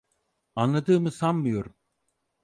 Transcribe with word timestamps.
Anladığımı 0.55 1.11
sanmıyorum. 1.11 1.75